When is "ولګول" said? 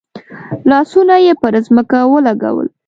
2.11-2.67